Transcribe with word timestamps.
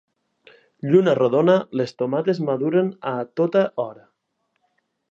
Lluna 0.93 1.13
rodona, 1.19 1.59
les 1.81 1.93
tomates 2.03 2.43
maduren 2.51 2.91
a 3.13 3.15
tota 3.43 3.65
hora. 3.87 4.07